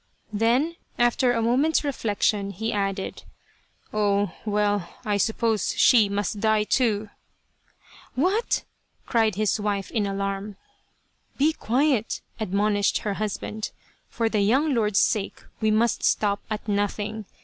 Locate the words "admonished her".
12.39-13.13